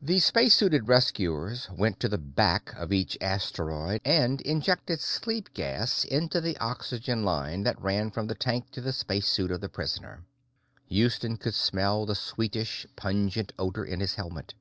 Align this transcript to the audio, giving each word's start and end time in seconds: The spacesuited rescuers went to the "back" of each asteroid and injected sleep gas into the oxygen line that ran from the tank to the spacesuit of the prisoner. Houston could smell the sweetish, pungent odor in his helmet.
The 0.00 0.20
spacesuited 0.20 0.86
rescuers 0.86 1.68
went 1.76 1.98
to 1.98 2.08
the 2.08 2.18
"back" 2.18 2.72
of 2.76 2.92
each 2.92 3.18
asteroid 3.20 4.00
and 4.04 4.40
injected 4.42 5.00
sleep 5.00 5.52
gas 5.54 6.04
into 6.04 6.40
the 6.40 6.56
oxygen 6.58 7.24
line 7.24 7.64
that 7.64 7.82
ran 7.82 8.12
from 8.12 8.28
the 8.28 8.36
tank 8.36 8.70
to 8.70 8.80
the 8.80 8.92
spacesuit 8.92 9.50
of 9.50 9.60
the 9.60 9.68
prisoner. 9.68 10.22
Houston 10.86 11.36
could 11.36 11.54
smell 11.56 12.06
the 12.06 12.14
sweetish, 12.14 12.86
pungent 12.94 13.52
odor 13.58 13.84
in 13.84 13.98
his 13.98 14.14
helmet. 14.14 14.54